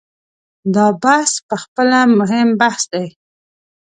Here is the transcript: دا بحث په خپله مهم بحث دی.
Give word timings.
دا 0.75 0.85
بحث 1.03 1.31
په 1.47 1.55
خپله 1.63 1.99
مهم 2.19 2.47
بحث 2.61 2.83
دی. 2.93 3.07